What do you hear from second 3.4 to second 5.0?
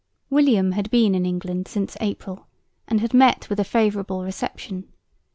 with a favourable reception.